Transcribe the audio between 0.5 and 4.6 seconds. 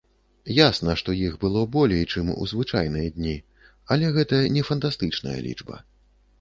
Ясна, што іх было болей, чым у звычайныя дні, але гэта